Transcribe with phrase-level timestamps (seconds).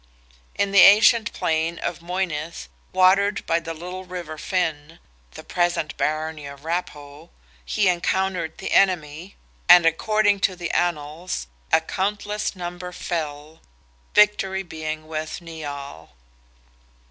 [0.55, 4.97] In the ancient plain of Moynith, watered by the little river Finn,
[5.33, 7.29] (the present barony of Raphoe,)
[7.63, 9.35] he encountered the enemy,
[9.69, 16.09] and according to the Annals, "a countless number fell"—victory being with Nial.